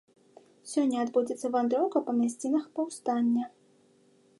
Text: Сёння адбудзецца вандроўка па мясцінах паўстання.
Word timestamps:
Сёння 0.71 0.97
адбудзецца 1.05 1.47
вандроўка 1.57 1.97
па 2.09 2.19
мясцінах 2.23 2.65
паўстання. 2.81 3.45